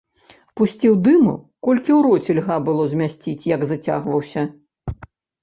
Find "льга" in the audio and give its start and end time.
2.39-2.57